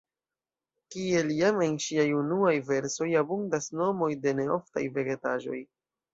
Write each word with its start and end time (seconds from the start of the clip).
Kiel 0.95 1.29
jam 1.39 1.61
en 1.65 1.77
ŝiaj 1.87 2.05
unuaj 2.21 2.55
versoj, 2.71 3.09
abundas 3.21 3.69
nomoj 3.83 4.09
de 4.27 4.35
neoftaj 4.41 4.87
vegetaĵoj. 4.99 5.63